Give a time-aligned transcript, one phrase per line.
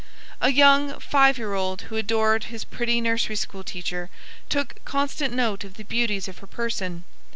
[0.41, 4.09] A young five year old who adored his pretty nursery school teacher
[4.49, 7.03] took constant note of the beauties of her person.